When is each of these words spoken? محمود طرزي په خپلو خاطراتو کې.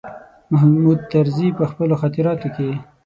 محمود 0.51 0.99
طرزي 1.11 1.47
په 1.57 1.63
خپلو 1.71 1.93
خاطراتو 2.01 2.47
کې. 2.55 2.69